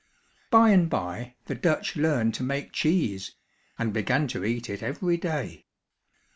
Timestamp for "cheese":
2.71-3.35